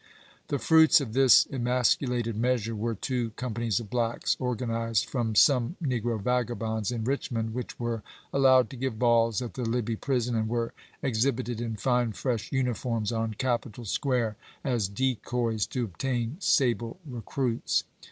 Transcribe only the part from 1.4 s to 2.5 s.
emasculated